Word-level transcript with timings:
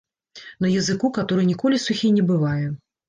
На 0.65 0.71
языку, 0.77 1.11
каторы 1.17 1.43
ніколі 1.53 1.81
сухі 1.85 2.11
не 2.17 2.23
бывае. 2.31 2.67